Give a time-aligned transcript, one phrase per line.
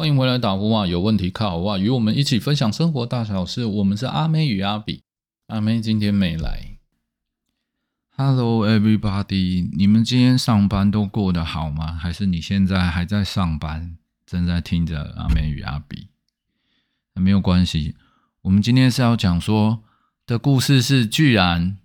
[0.00, 0.86] 欢迎回来打呼啊！
[0.86, 3.64] 有问题靠哇，与我们一起分享生活大小事。
[3.64, 5.02] 我们是阿妹与阿比，
[5.48, 6.78] 阿妹今天没来。
[8.16, 11.94] Hello everybody，你们今天上班都过得好吗？
[11.94, 16.06] 还是你现在还在上班，正在听着阿妹与阿比？
[17.14, 17.96] 没有关系，
[18.42, 19.82] 我们今天是要讲说
[20.24, 21.76] 的故事是，居然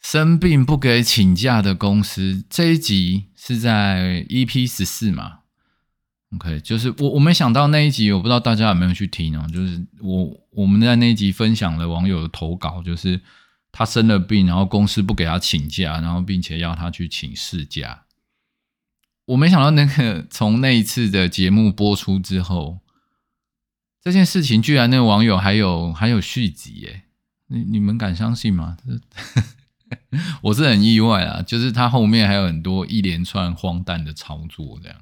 [0.00, 2.42] 生病不给请假的公司。
[2.48, 5.37] 这一集是在 EP 十四嘛
[6.34, 9.46] ？OK，就是我我没想到那一集，我不知道大家有没有去听哦。
[9.52, 13.20] 就是我我们在那一集分享了网友的投稿，就是
[13.72, 18.04] 他生了病，然后公司不给他请假，然后并且要他去请事假。
[19.26, 22.78] 我没想到那个从那一次的节目播出之后，
[24.02, 27.02] 这件事情居然那个网友还有还有续集耶！
[27.48, 28.76] 你你们敢相信吗？
[30.42, 34.98] 我是很意外啊，就是他后面还有很多一连串荒诞的操作这样。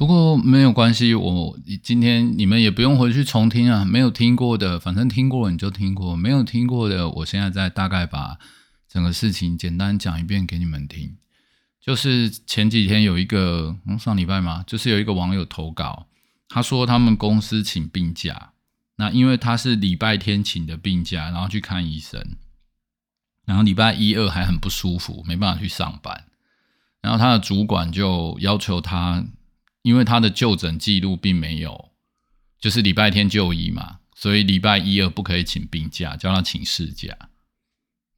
[0.00, 3.84] 不过没有关系，我今天你们也不用回去重听啊。
[3.84, 8.38] 没有听过的，反正听过你就听过；没有听过的，我现在在大概把
[8.88, 11.18] 整个事情简单讲一遍给你们听。
[11.82, 16.06] 就是前几天有一个，上礼拜嘛，就是有一个网友投稿，
[16.48, 18.52] 他说他们公司请病假，
[18.96, 22.24] 那因为他是礼拜天请的病假，然后去看医生，
[23.44, 26.24] 然后礼拜一二还很不舒服，没办法去上班，
[27.02, 29.26] 然后他的主管就要求他。
[29.82, 31.90] 因为他的就诊记录并没有，
[32.60, 37.16] 就是礼拜天就医嘛，所以礼拜一二不可以请病假，叫他请事假，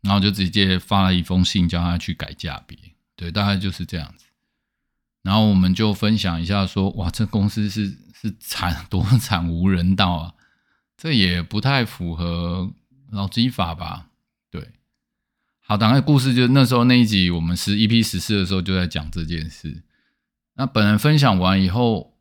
[0.00, 2.76] 然后就直接发了一封信叫他去改假别，
[3.14, 4.26] 对，大概就是这样子。
[5.22, 10.34] 然后我们就分享一下说，哇，这公司是是惨 多惨无人道啊，
[10.96, 12.74] 这也不太符合
[13.12, 14.08] 劳基法吧？
[14.50, 14.72] 对，
[15.60, 19.84] 好，大概故事就那时候那一集，我们是 EP 十四的时候就在讲这件事。
[20.54, 22.14] 那本人分享完以后，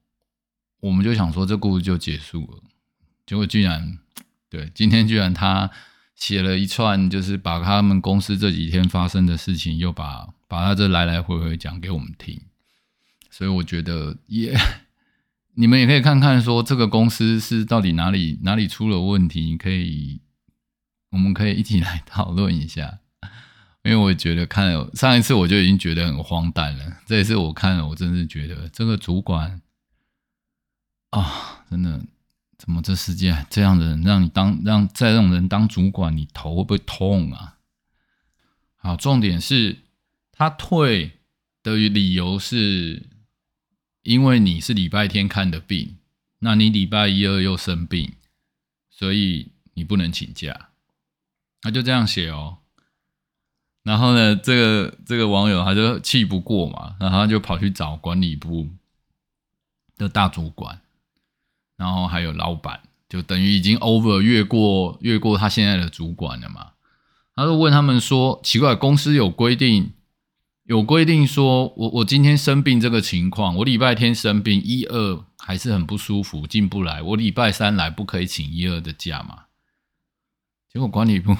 [0.79, 2.63] 我们就想说这故事就结束了，
[3.25, 3.99] 结果居然，
[4.49, 5.69] 对，今天居然他
[6.15, 12.41] 写了一串，就是把他们公司这几天发生的事情，又把把他这来来回回讲给我们听，
[13.29, 14.57] 所以我觉得也，
[15.55, 20.21] 你们也可以看看说这个公司是到底哪里哪里出了问题，你可以，
[21.09, 22.99] 我们可以一起来 讨论一下。
[23.83, 29.59] 因为我觉得看上一次我就已经觉得很荒诞了，这一次我看了，我真是觉得这个主管
[31.09, 31.99] 啊，真的
[32.59, 37.57] 怎么这世界这样的人让你当让再这种人当主管，你头会不会痛啊？
[38.75, 39.79] 好，重点是
[40.31, 41.19] 他退
[41.63, 43.07] 的理由是
[44.03, 45.97] 因为你是礼拜天看的病，
[46.39, 48.13] 那你礼拜一二又生病，
[48.91, 50.69] 所以你不能请假，
[51.61, 52.59] 他就这样写哦。
[53.83, 58.69] 然后呢，这个这个网友他就气不过嘛，然后他就跑去找管理部
[59.97, 60.81] 的大主管，
[61.77, 66.73] 然后还有老板，就等于已经 over 越过越过他现在的主管了嘛。
[67.35, 69.93] 他就问他们说：“奇怪，公司有规定，
[70.65, 79.45] 有规定说我我今天生病这个情况，我礼拜天生病一二还是很不舒服进不来，我礼拜三来不可以请一二的假嘛？”
[80.71, 81.35] 结果管理部。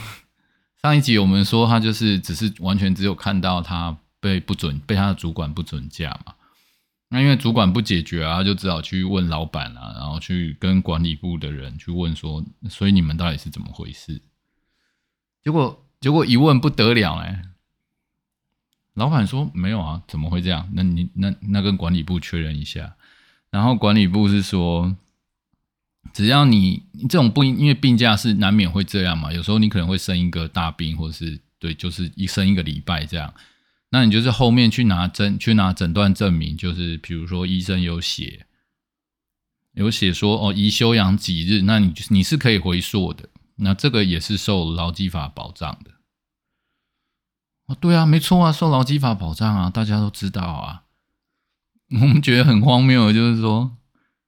[0.82, 6.34] 上一集我们说他就是只是完全只有看到他被不准被他的主管不准假嘛，
[7.10, 14.22] 那因为主管不解决啊，就只好去问老板啊，然后去跟管理部的人去问说，所以你们到底是怎么回事？
[15.44, 17.44] 结果结果一问不得了哎，
[18.96, 20.68] 老板说没有啊，怎么会这样？
[20.74, 22.96] 那你那那跟管理部确认一下，
[23.52, 24.96] 然后管理部是说。
[26.14, 33.34] 只要你这种不因为病假是难免会这样嘛，有时候你可能会生一个大病，或者是对，就是一生一个礼拜这样，
[33.92, 38.46] 那你就是后面去拿诊去拿诊断证明，就是比如说医生有写
[39.74, 45.92] 有写说哦宜休养几日，那你就是你是可以回溯的，那这个也是受劳基法保障的。
[47.68, 50.84] 哦，对啊，没错啊，受劳基法保障啊，大家都知道啊。
[52.02, 53.78] 我们觉得很荒谬就是说。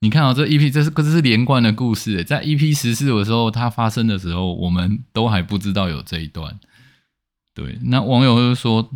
[0.03, 6.59] 你看啊，这 EP 这是这是连贯的故事，在 EP 十四的时候，它发生的时候，我们都还不知道有这一段。
[7.53, 8.91] 对，那网友就说，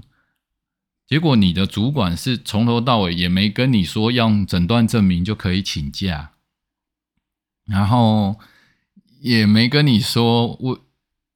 [1.08, 6.32] 结果你的主管是从头到尾也没跟你说用诊断证明就可以请假，
[7.66, 8.38] 然后
[9.22, 10.86] 也没跟你说我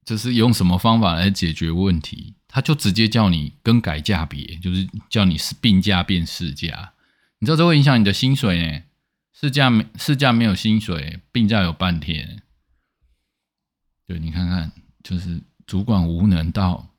[0.04, 6.92] 就是用什么方法来解决问题，他就直接叫你更改价别，就是叫你是病假变事假，
[7.40, 8.82] 你知道这会影响你的薪水呢？
[9.42, 12.44] 事假没事假没有薪水，病假有半天。
[14.06, 14.72] 对你看看，
[15.04, 16.94] 就是主管无能到，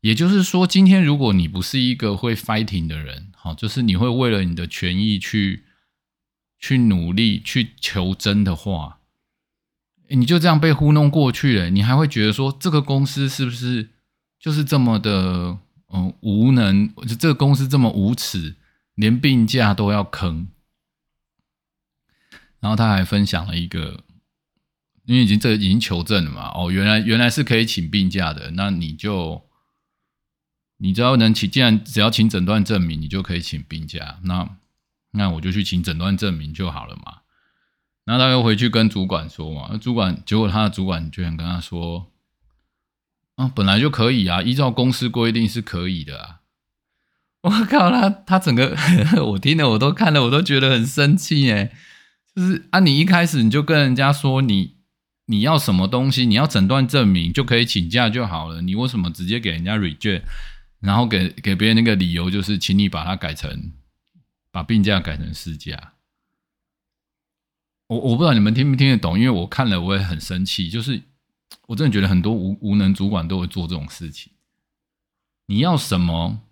[0.00, 5.62] 也就是说，今天如果你不是一个会 fighting 的人，好，就是你会为了你的权益去
[6.58, 8.98] 去努力、去求真的话，
[10.08, 13.90] 你就这样被糊弄过去了，你还会觉得说这个公司是不是
[14.40, 15.56] 就是这么的
[15.92, 16.92] 嗯无能？
[17.16, 18.56] 这个公司这么无耻，
[18.96, 20.48] 连病假都要坑。
[22.60, 24.04] 然后他还分享了一个，
[25.04, 29.44] 因为已经这已经求证了嘛，哦，原来原来是可以请病假的，那你就。
[30.78, 34.18] 你只要能请，既然只要请诊断证明，你就可以请病假。
[34.24, 34.46] 那
[35.12, 37.20] 那我就去请诊断证明就好了嘛。
[38.04, 42.12] 然后他又回去跟主管说嘛，主管结果他的主管居然跟他说
[43.36, 46.40] ：“啊，本来就可以啊，依照公司规定是可以的啊。”
[47.40, 48.76] 我靠，他他整个
[49.32, 51.72] 我听了我都看了我都觉得很生气哎，
[52.36, 54.76] 就是啊，你一开始你就跟人家说你
[55.24, 60.22] 你要什么东西，你要诊断证明就可以请假就好了，你为什么直接给人家 reject？
[60.80, 63.72] 然后给给别人那个理由就是，请你把它改成，
[64.52, 65.94] 把病假改成事假。
[67.86, 71.02] 我我不知道你们听不听得懂，因为我看了我也很生气，就是
[71.68, 74.30] 我真的觉得很多无无能主管都会做这种事情。
[75.46, 76.42] 你要什么？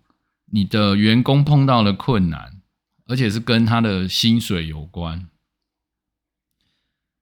[0.51, 2.61] 你的员工碰到了困难，
[3.05, 5.27] 而且是跟他的薪水有关，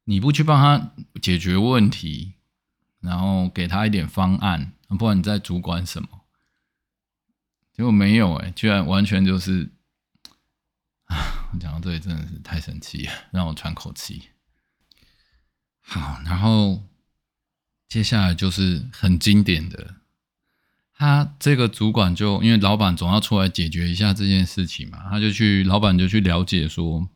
[0.06, 2.34] 你不去帮他解决问题，
[3.00, 6.10] 然后给他一点方案，不管你在主管什么。
[7.74, 9.72] 结果没有哎，居然完全就是
[11.06, 11.50] 啊！
[11.60, 14.30] 讲到这里真的是太生气了，让我喘口气。
[15.80, 16.84] 好，然后
[17.88, 19.96] 接下来就是很经典的，
[20.94, 27.10] 他这个主管就因为老板总要出来解决一下这件事情嘛，他就去老板就去了解说，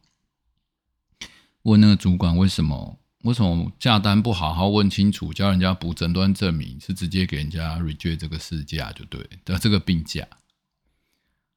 [1.68, 10.26] 问那个主管为什么为什么价单不好好问清楚，叫人家补诊断证明，是直接给人家 reject 这个事假就对的这个病假。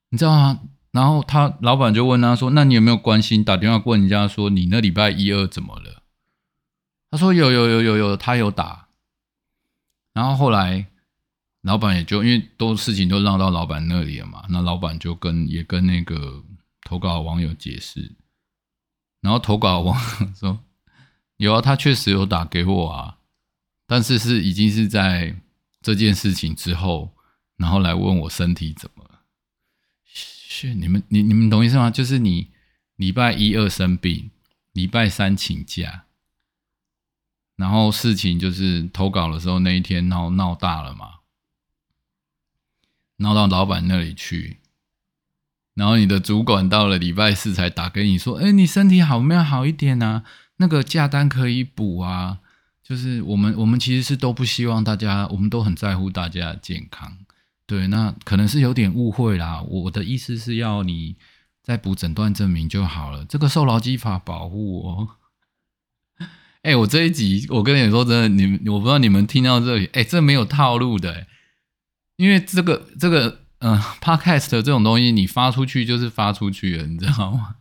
[0.08, 0.60] 你知道吗？
[0.90, 6.02] 然后他老板就问他说：“那你有没有关心打电话问人家说你那礼拜一二怎么了？”
[7.12, 8.88] 他说：“有有有有有，他有打。”
[10.12, 10.88] 然后后来
[11.62, 16.42] 老板也就因为都事情都让到老板那里了嘛，那老板就跟也跟那个
[16.82, 18.10] 投稿网友解释，
[19.20, 19.98] 然后投稿网
[20.34, 20.60] 说
[21.36, 23.18] ：“有啊，他确实有打给我啊，
[23.86, 25.40] 但是是已经是在
[25.82, 27.14] 这件事情之后，
[27.56, 29.20] 然后来问我身体怎么。”了。
[30.12, 31.90] 是你们，你你们懂意思吗？
[31.90, 32.50] 就是你
[32.96, 34.30] 礼拜一二生病，
[34.72, 36.04] 礼拜三请假，
[37.56, 41.20] 然后事情就是投稿的时候那一天闹闹大了嘛，
[43.16, 44.58] 闹到老板那里去，
[45.74, 50.24] 然后你的主管到了礼拜四才打给你说：“哎，你身体好没有好一点啊？
[50.56, 52.38] 那个假单可以补啊。”
[52.82, 57.18] 就是我们我们其实是都不希望大家，我们都很在乎大家的健康。
[57.64, 59.62] 对，那可能是有点误会啦。
[59.62, 61.14] 我的意思是要你
[61.62, 63.24] 再补诊断证明就好了。
[63.24, 65.08] 这个受劳基法保护我。
[66.62, 71.28] 哎，我这一集我跟你说真的，你我不知道你们听到这里，哎，这没有套路的，
[72.16, 77.56] 因为这个这个嗯，podcast 这种东西你发出去就是发出去了，你知道吗？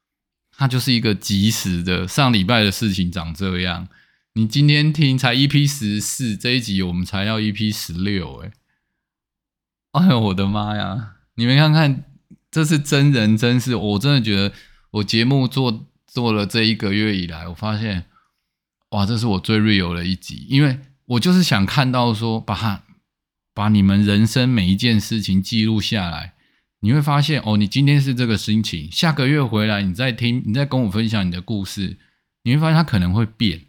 [0.54, 3.88] 它就是一个及时的，上礼拜的事情长这样，
[4.34, 8.52] 你今天听才 EP 十四这一集，我们才要 EP 十六，哎。
[9.92, 11.16] 哎呦我的妈呀！
[11.34, 12.04] 你们看看，
[12.50, 14.54] 这是真人真事，我真的觉得
[14.90, 18.06] 我节目做做了这一个月以来，我发现，
[18.90, 22.82] 哇，这是我最 real 的一集，因为我就是想看到说，把它
[23.54, 26.34] 把你们人生每一件事情记录下来，
[26.80, 31.98] 你会发现，哦，你今天是这个心情，下个月回来，你再听，你再跟我分享你的故事，
[32.42, 33.66] 你会发现它可能会变。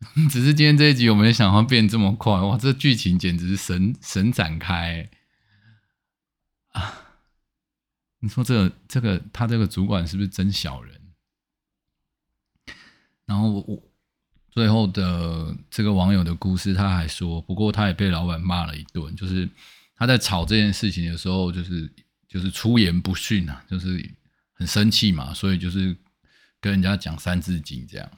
[0.28, 2.58] 只是今天这一集我没想到变这么快哇！
[2.58, 5.08] 这剧情简直是神神展开
[6.72, 7.00] 啊！
[8.18, 11.00] 你说这这个他这个主管是不是真小人？
[13.24, 13.82] 然后我我
[14.54, 19.48] 最后的这个网友的故事，他还说，不过他也被老板骂了一顿，就是
[19.96, 21.92] 他在吵这件事情的时候，就是
[22.28, 24.08] 就是出言不逊啊，就是
[24.52, 25.96] 很生气嘛，所以就是
[26.60, 28.08] 跟人家讲三字经这样。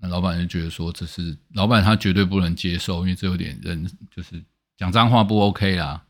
[0.00, 4.42] 那老板就觉得说，这是老板他绝对不能接受，因为这有点人就是
[4.76, 6.04] 讲脏话不 OK 啦。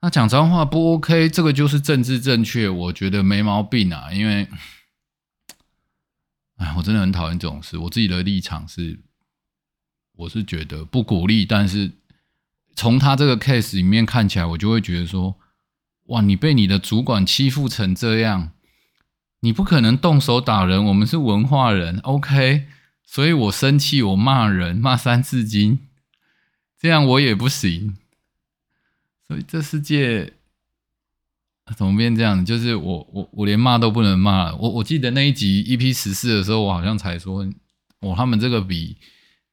[0.00, 4.12] 那讲脏话不 OK，这个就是政治正确，我觉得没毛病啊。
[4.12, 4.48] 因为，
[6.56, 7.78] 哎，我真的很讨厌这种事。
[7.78, 8.98] 我自己的立场是，
[10.16, 11.92] 我是觉得不鼓励，但是
[12.74, 15.38] 从他这个 case 里面看起来，我就会觉得说，
[16.06, 18.52] 哇，你被你的主管欺负成这样。
[19.40, 22.66] 你不可能动手打人，我们是文化人，OK？
[23.04, 25.78] 所以我生气，我骂人，骂三字经，
[26.80, 27.96] 这样我也不行。
[29.28, 30.32] 所以这世界
[31.74, 32.44] 怎么变这样？
[32.44, 34.56] 就是我我我连骂都不能骂了。
[34.56, 37.44] 我我记得那一集 EP 十四的时候，我好像才说，
[38.00, 38.96] 我他们这个比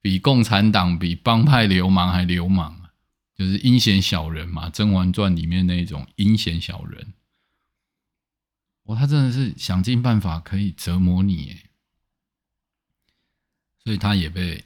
[0.01, 2.93] 比共产党、比帮派流氓还流氓啊，
[3.35, 7.13] 就是阴险小人嘛，《甄嬛传》里面那种阴险小人。
[8.83, 11.57] 哇，他真的是想尽办法可以折磨你，耶，
[13.83, 14.63] 所以他也被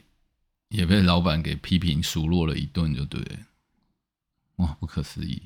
[0.69, 3.39] 也被老板给批评数落了一顿，就对了，
[4.57, 5.43] 哇，不可思议。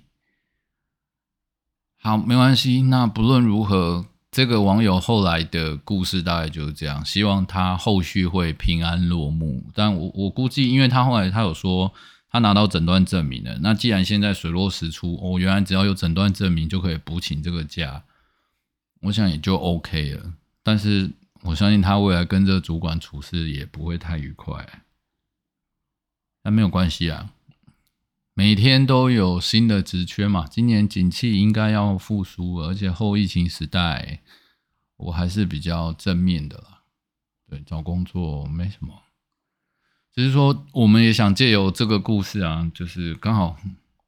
[2.03, 2.81] 好，没关系。
[2.81, 7.05] 那不论如何，这个网友后来的故事大概就是这样。
[7.05, 9.63] 希望他后续会平安落幕。
[9.75, 11.93] 但我我估计，因为他后来他有说
[12.31, 13.55] 他拿到诊断证明了。
[13.61, 18.01] 那既然现在水落石出，哦，原来只要有诊断证明就可以补请这个假，
[19.01, 20.33] 我想也就 OK 了。
[20.63, 21.11] 但是
[21.43, 24.67] 我相信他未来跟这个主管处事也不会太愉快。
[26.43, 27.29] 那没有关系啊。
[28.33, 30.47] 每天都有新的职缺嘛？
[30.47, 34.21] 今年景气应该要复苏，而且后疫情时代，
[34.95, 36.81] 我还是比较正面的啦。
[37.49, 38.93] 对，找工作没什么，
[40.15, 43.57] 只是说我们也想借由这个故事啊，就是刚好，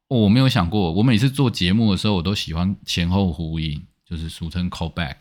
[0.08, 5.18] 我没有想过，我每次做节目的时候，我都喜欢前后呼应，就是俗称 call back，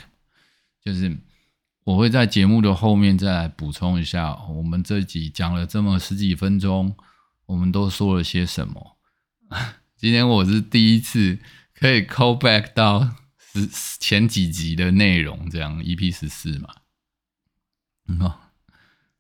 [0.81, 1.17] 就是
[1.83, 6.95] 我会在节目的后面再来补充一下，我们这集讲了这么十几分钟，
[7.47, 8.92] 我们都说了些什么。
[9.97, 11.39] 今天我是第一次
[11.73, 13.67] 可以 call back 到十
[13.99, 16.75] 前几集的内容，这样 EP 十四嘛，
[18.19, 18.39] 哦，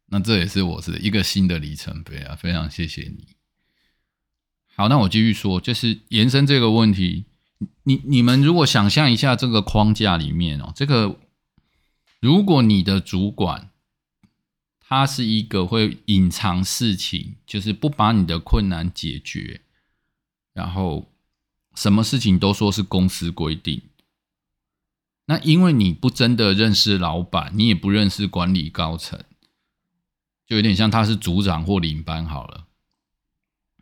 [0.07, 3.35] 那这也是我是一个新的里程碑啊，非常谢谢你。
[4.75, 7.25] 好，那我继续说，就是延伸这个问题，
[7.83, 11.19] 你你们如果想象一下这个框架里面哦，这个
[12.19, 13.69] 如果你的主管
[14.79, 19.61] 他是一个会隐藏事情，就是不把你的困难解决。
[20.53, 21.11] 然后，
[21.75, 23.81] 什么事情都说是公司规定。
[25.25, 29.23] 那因为你不真的认识老板，你也不认识管理高层，
[30.45, 32.67] 就有点像他是组长或领班好了。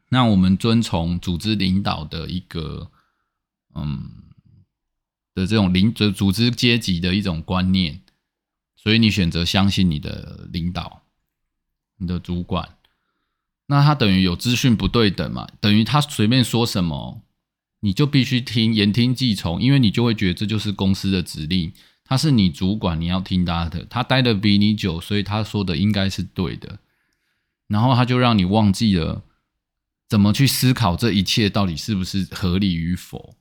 [0.10, 2.92] 那我们遵从组织领导的一个，
[3.74, 4.12] 嗯，
[5.34, 8.02] 的这种领组组织阶级的一种观念，
[8.76, 11.04] 所以你选择相信你的领导，
[11.98, 12.78] 你的主管。
[13.72, 15.48] 那他等于有资讯不对等嘛？
[15.62, 17.22] 等于他随便说什么，
[17.80, 21.72] 你就必须听，言听计从，因为你就会觉得这就是公司的指令，
[22.04, 23.86] 他是你主管，你要听他的。
[23.86, 26.80] 他待的比你久，所以他说的应该是对的。
[27.68, 29.24] 然后他就让你忘记了
[30.10, 33.38] 怎么去思考这一切到底是不是合理与否，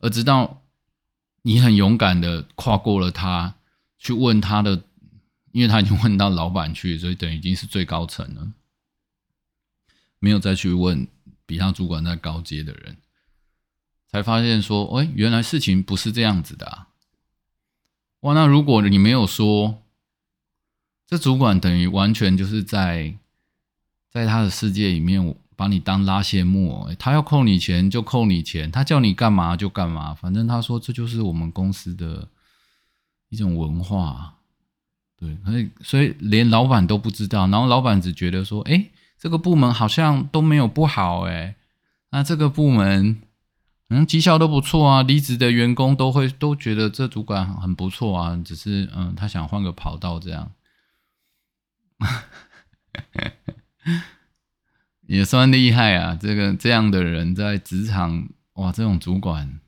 [0.00, 0.62] 而直到
[1.42, 3.54] 你很勇敢的跨过了他，
[4.00, 4.82] 去问他的，
[5.52, 8.48] 因为他已经问到老板去，所以等于已经是最高层了。
[10.24, 11.06] 没有再去问
[11.44, 12.96] 比他主管在高阶的人，
[14.08, 16.88] 才发现说，哎，原来事情不是这样子的啊！
[18.20, 19.82] 哇，那如果你没有说，
[21.06, 23.18] 这主管等于完全就是在
[24.08, 32.26] 在他的世界里面把你当拉线木偶，他要扣你钱就扣你钱，他叫你干嘛就干嘛，反正他说这就是我们公司的
[33.28, 34.38] 一种文化，
[35.18, 38.88] 对，所以所以连老板都不知道，然后老板只觉得说，哎。
[39.24, 41.56] 这个部门好像都没有不好哎，
[42.10, 43.22] 那这个部门
[43.88, 50.52] 嗯绩效都不错啊，离职的员工都会都觉得这主管很不错啊，只是嗯他想换个跑道这样，
[55.08, 56.14] 也算厉害啊。
[56.20, 59.58] 这个这样的人在职场哇，这种主管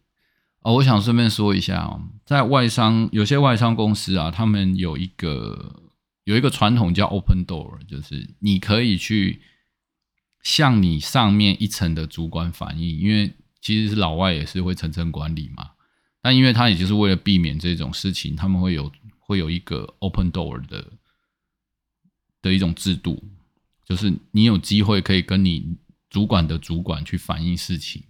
[0.61, 5.86] 哦，我想顺便说一下哦，在外商有些外商公司啊，他们有一个。
[6.27, 9.41] 有一个传统叫 open door，就是你可以去
[10.43, 15.71] 向你上面一层的主管反映，因为其实是老外也是会层层管理嘛。
[16.21, 18.91] 但因为他也就是为了避免这种事情，他们会有
[19.21, 20.95] 会有一个 open door 的
[22.43, 23.23] 的一种制度，
[23.85, 25.77] 就是你有机会可以跟你
[26.11, 28.03] 主管的主管去反映事情。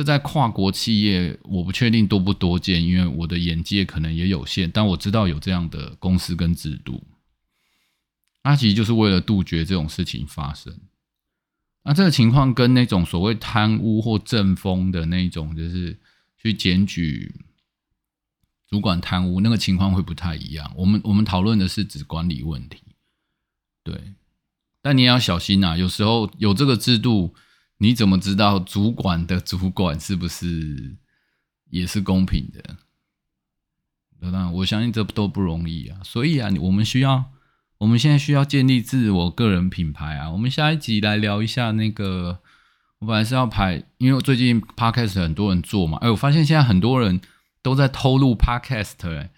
[0.00, 4.70] 这在跨国企业，我不确定多不多见，因为我的眼界可能也有限。
[4.70, 7.06] 但我知道有这样的公司跟制度，
[8.42, 10.74] 那其实就是为了杜绝这种事情发生。
[11.82, 15.98] 那这个情况跟那种所谓贪污或政风的那种，就是
[16.38, 17.34] 去检举
[18.66, 20.72] 主管贪污那个情况会不太一样。
[20.76, 22.80] 我们我们讨论的是指管理问题，
[23.84, 24.14] 对。
[24.80, 27.34] 但你也要小心啊，有时候有这个制度。
[27.82, 30.96] 你怎么知道主管的主管是不是
[31.70, 32.76] 也是公平的？
[34.20, 35.98] 当然，我相信这都不容易啊。
[36.04, 37.32] 所以啊，我们需要，
[37.78, 40.30] 我们现在需要建立自我个人品牌啊。
[40.30, 42.40] 我们下一集来聊一下那个
[42.98, 47.18] 我本来是要排，因为最近 podcast 很多人做嘛，哎，我发现现在很多人
[47.62, 49.30] 都在偷录 podcast，哎，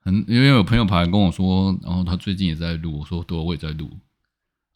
[0.00, 3.98] 很因为有朋友跑来跟我说，然后他最近也在录，我说对，我也在录，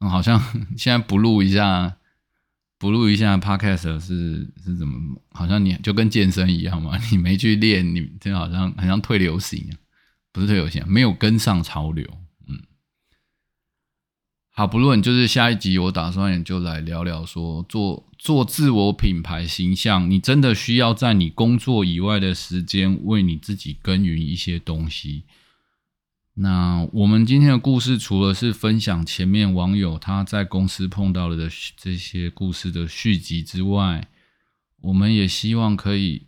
[0.00, 0.40] 嗯，好像
[0.78, 1.98] 现在不录一下，
[2.82, 5.16] 不录一下 podcast 是是怎么？
[5.30, 9.70] 好像你就跟健身一样嘛， 你没去练，你就好像好像退流行，
[10.32, 12.04] 不是退流行，没有跟上潮流。
[12.48, 12.58] 嗯
[14.50, 25.22] 好，不论就是下一集，我打算就来聊聊说做做自我品牌形象，你真的需要在你工作以外的时间为你自己耕耘一些东西。
[26.34, 34.08] 那我们今天的故事，除了是分享前面网友他在公司碰到了的这些故事的续集之外，
[34.80, 36.26] 我们也希望可以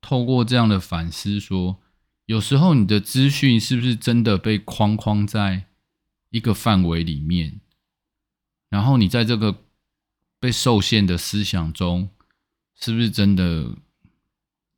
[0.00, 1.80] 透过这样的反思，说
[2.26, 5.66] 有时候你的资讯是不是真的被框框在。
[6.34, 7.60] 一个范围里面，
[8.70, 9.64] 然后你在这个
[10.40, 12.08] 被受限的思想中，
[12.74, 13.76] 是不是真的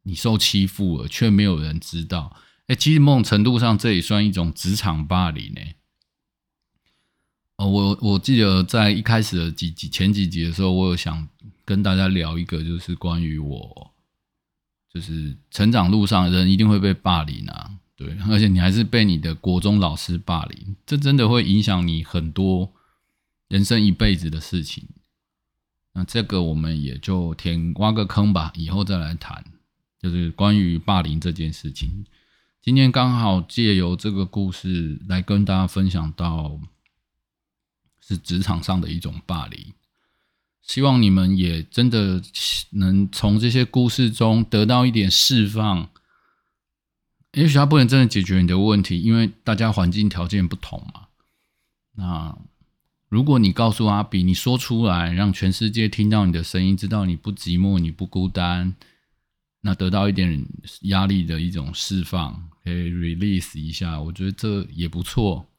[0.02, 2.36] 你受欺负了，却没有人知道？
[2.66, 5.61] 哎，其实某种程度上，这也算一种职场霸凌呢。
[7.56, 11.28] 哦，我我记得在一开始的几集前几集的时候，我有想
[11.64, 13.92] 跟大家聊一个，就是关于我，
[14.92, 17.73] 就是成长路上人一定会被霸凌啊。
[17.97, 22.73] 对，而且你还是被你的国中老师霸凌，这真的会影响你很多
[23.47, 24.88] 人生一辈子的事情。
[25.92, 29.44] 那这个我们也就填挖个坑吧，以后再来谈，
[30.00, 32.04] 就是关于霸凌这件事情。
[32.64, 36.59] 今天刚好借由这个故事来跟大家分享到，
[38.00, 39.75] 是职场上的一种霸凌，
[40.62, 42.23] 希望你们也真的
[42.71, 45.90] 能从这些故事中得到一点释放。
[47.35, 51.09] 也许他不能真的解决你的问题，因为大家环境条件不同嘛。
[51.97, 52.38] 那
[53.11, 58.75] 如果你告诉阿比，你说出来，让全世界听到你的声音，知道你不寂寞，你不孤单，
[59.66, 60.47] 那得到一点
[60.83, 65.50] 压力的一种释放，可以 release 一下，我觉得这也不错。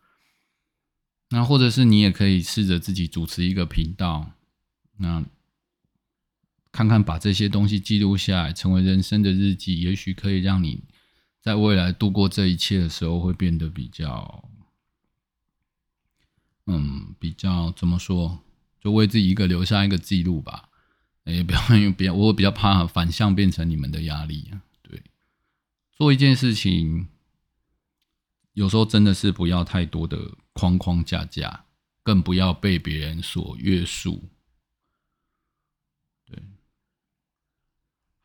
[1.32, 4.34] 那或者是你也可以试着自己主持一个频道，
[4.98, 5.26] 那
[6.72, 10.84] 看看把这些东西记录下来，成为人生的日记，也许可以让你。
[11.42, 14.50] 在未来度过这一切的时候，会变得比较，
[16.68, 18.40] 嗯，比较怎么说？
[18.80, 20.70] 就为自己一个留下一个记录吧。
[21.26, 24.62] 也不要 因为别，我比较怕反向变成你们的压力啊。
[24.82, 25.02] 对，
[25.92, 27.08] 做一件事情，
[28.54, 30.18] 有时候真的是不要太多的
[30.54, 31.66] 框框架架，
[32.04, 34.30] 更不要被别人所约束。
[36.28, 36.42] 对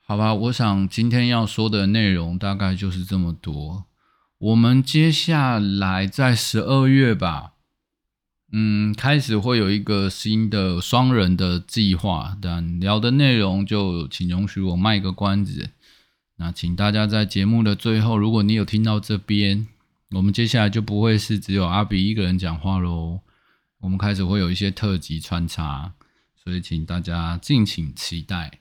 [0.03, 3.87] 好吧，我想今天要说的内容大概就是这么多。
[4.39, 7.55] 我们接下来在十二月吧，
[8.53, 15.71] 嗯，开始会有一个新的双人的计划，但聊的内容就请容许我卖个关子。
[16.37, 19.69] 那请大家在节目的最后，如果你有听到这边，
[20.11, 23.21] 我们接下来就不会是只有阿比一个人讲话喽。
[23.81, 25.93] 我们开始会有一些特辑穿插，
[26.43, 28.59] 所以请大家敬请期待。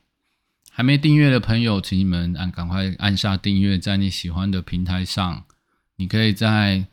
[0.70, 5.46] 还没订阅的朋友，请你们按赶快按下订阅，在你喜欢的平台上，
[5.96, 6.86] 你可以在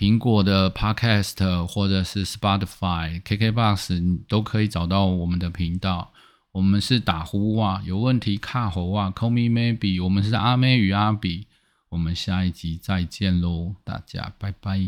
[0.00, 6.10] 苹果的 Podcast 或者是 Spotify、KKBox，你都可以找到我们的频道。
[6.52, 10.02] 我们是打呼哇，有问题卡喉哇，Call me maybe。
[10.02, 11.48] 我们是阿妹与阿比，
[11.90, 14.80] 我们下一集再见喽，大家拜拜。